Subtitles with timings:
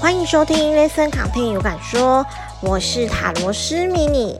[0.00, 2.24] 欢迎收听 ListenContent 有感说，
[2.60, 4.36] 我是塔罗师迷你，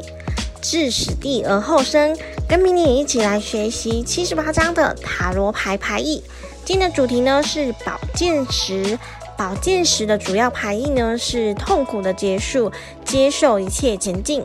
[0.60, 2.16] 置死地而后生，
[2.48, 6.22] 跟迷你一起来学习七十八张的塔罗牌牌意。
[6.64, 8.98] 今天的主题呢是宝剑十，
[9.36, 12.70] 宝剑十的主要牌意呢是痛苦的结束，
[13.04, 14.42] 接受一切前进。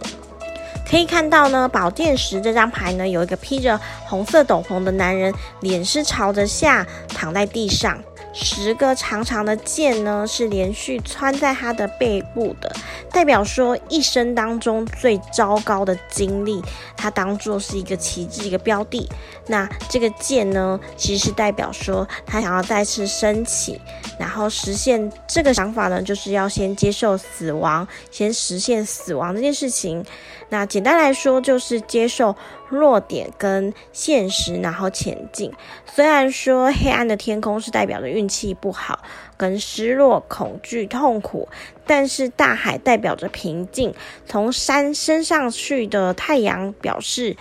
[0.90, 7.98] 可以看到呢，宝剑十这张牌呢有一个披着红色斗篷的男人，脸是朝着下躺在地上。
[8.32, 12.74] 十个长长的剑呢，是连续穿在他的背部的，
[13.12, 16.62] 代表说一生当中最糟糕的经历，
[16.96, 19.10] 他当做是一个旗帜，一个标的。
[19.48, 23.82] 那这个剑呢，其实是代表说他想要再次升起，
[24.20, 30.06] 然后实现这个想法呢，就是要先接受死亡，先实现死亡这件事情。
[30.52, 32.36] 那简单来说，就是接受
[32.70, 35.52] 弱点跟现实，然后前进。
[35.86, 39.00] 虽然说黑暗的天空是代表着运气不好、
[39.38, 41.50] 跟失落、恐惧、痛苦，
[41.86, 43.94] 但是大海代表着平静。
[44.26, 47.36] 从山升上去的太阳表示，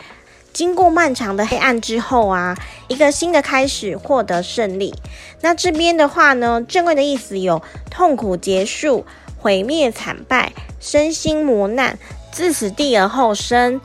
[0.52, 2.56] 经过漫长的黑暗之后啊，
[2.88, 4.94] 一个新的开始，获得胜利。
[5.42, 9.04] 那这边的话呢，正位的意思有痛苦结束、
[9.36, 11.98] 毁灭惨败、身心磨难。
[12.30, 13.80] 自死地而后生，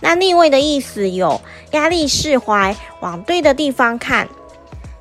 [0.00, 1.40] 那逆位的意思有
[1.72, 4.28] 压力释怀，往对的地方看。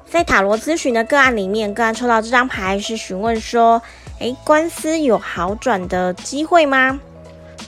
[0.09, 3.81] 在塔罗咨询的个案里面，个案抽到这张牌是询问说：
[4.19, 6.99] 诶，官司有好转的机会吗？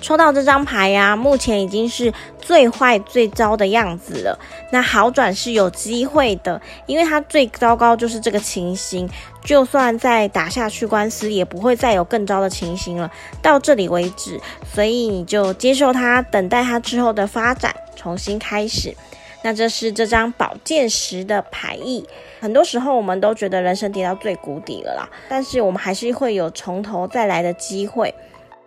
[0.02, 4.40] 抽到这张牌呀、目前已经是最坏、最糟的样子了。
[4.72, 9.10] 那好转是有机会的，因为它最糟糕就是这个情形，
[9.44, 13.12] 就算再打下去官司，也不会再有更糟的情形了。
[13.42, 14.40] 到这里为止，
[14.74, 18.96] 所以你就接受它，等待它之后的发展，重新开始。
[19.44, 22.06] 那这是这张宝剑十的牌意。
[22.42, 28.14] 很多时候我们都觉得人生跌到最谷底了啦，但是我们还是会有从头再来的机会。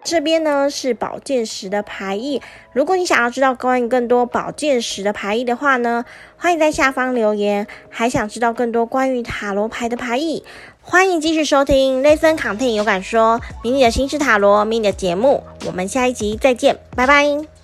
[0.03, 2.41] 这边呢是宝剑十的牌意。
[2.73, 6.05] 如果你想要知道关于更多宝剑十的牌意的话呢，
[6.37, 7.67] 欢迎在下方留言。
[7.91, 10.43] 还想知道更多关于塔罗牌的牌意，
[10.81, 15.43] 欢迎继续收听雷森康泰有感说迷你的心事塔罗迷你的节目。
[15.67, 17.60] 我们下一集再见，拜拜。